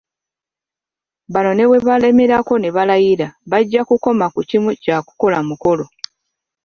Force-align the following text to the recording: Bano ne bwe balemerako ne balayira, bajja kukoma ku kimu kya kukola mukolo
Bano 1.33 1.51
ne 1.53 1.65
bwe 1.67 1.79
balemerako 1.87 2.53
ne 2.59 2.69
balayira, 2.75 3.27
bajja 3.51 3.81
kukoma 3.89 4.25
ku 4.33 4.41
kimu 4.49 4.71
kya 4.83 4.97
kukola 5.07 5.37
mukolo 5.47 5.85